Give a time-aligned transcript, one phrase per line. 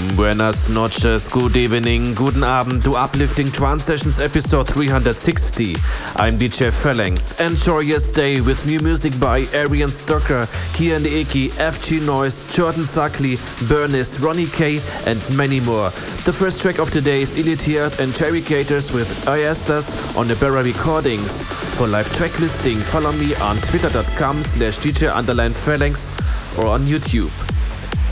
[0.00, 5.74] Buenas noches, good evening, guten Abend to Uplifting Trance Sessions episode 360.
[6.16, 7.38] I'm DJ Phalanx.
[7.38, 13.36] Enjoy your stay with new music by Eryon Stocker, Kian Eki, FG Noise, Jordan Suckley,
[13.68, 15.90] Bernis, Ronny K, and many more.
[16.24, 20.34] The first track of the day is Illitheas and Terry Gaters with Aestas on the
[20.34, 21.44] Abora Recordings.
[21.76, 26.10] For live track listing, follow me on twitter.com slash DJ underline Phalanx
[26.58, 27.32] or on YouTube.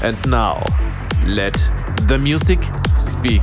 [0.03, 0.63] And now,
[1.27, 1.55] let
[2.07, 2.61] the music
[2.97, 3.43] speak.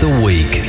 [0.00, 0.67] The Week.